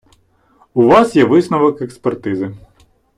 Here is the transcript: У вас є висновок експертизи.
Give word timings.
У 0.73 0.83
вас 0.87 1.15
є 1.15 1.25
висновок 1.25 1.81
експертизи. 1.81 2.53